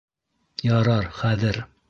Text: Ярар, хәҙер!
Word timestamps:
Ярар, 0.69 1.11
хәҙер! 1.21 1.63